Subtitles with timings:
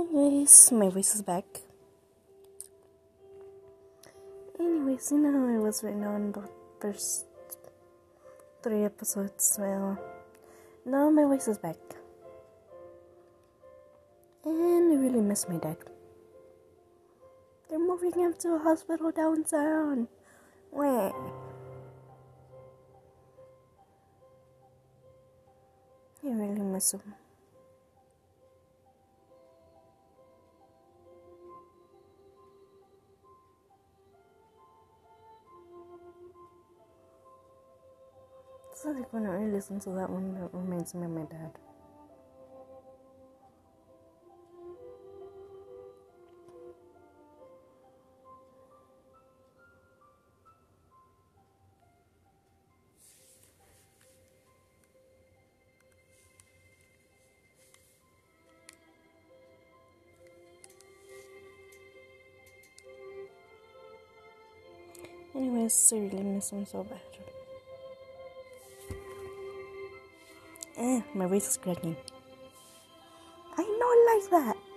[0.00, 1.44] Anyways, my voice is back.
[4.58, 6.48] Anyways, you know I was right now in the
[6.80, 7.26] first
[8.62, 9.58] three episodes.
[9.60, 9.98] Well,
[10.86, 11.76] now my voice is back.
[14.46, 15.76] And I really miss my dad.
[17.68, 20.08] They're moving him to a hospital downtown.
[20.72, 21.12] Wait.
[26.24, 27.02] I really miss him.
[38.82, 41.50] So like when I listen to that one, that reminds me of my dad.
[65.34, 67.29] Anyways, really miss him so bad.
[70.80, 71.94] Eh, my voice is cracking.
[73.58, 74.69] I know like that.